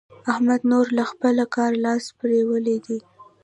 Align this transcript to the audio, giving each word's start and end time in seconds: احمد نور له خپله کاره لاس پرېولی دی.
احمد 0.31 0.61
نور 0.71 0.85
له 0.97 1.03
خپله 1.11 1.43
کاره 1.55 1.77
لاس 1.85 2.03
پرېولی 2.19 2.77
دی. 2.85 2.97